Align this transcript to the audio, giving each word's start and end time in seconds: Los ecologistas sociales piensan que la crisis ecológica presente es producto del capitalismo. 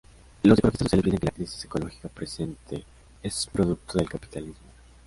Los 0.41 0.57
ecologistas 0.57 0.79
sociales 0.87 1.03
piensan 1.03 1.19
que 1.19 1.25
la 1.27 1.31
crisis 1.31 1.65
ecológica 1.65 2.07
presente 2.09 2.83
es 3.21 3.47
producto 3.53 3.99
del 3.99 4.09
capitalismo. 4.09 4.55